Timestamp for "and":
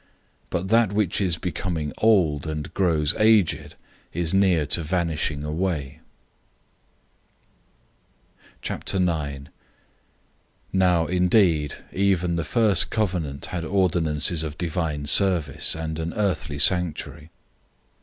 2.47-2.73, 15.75-15.99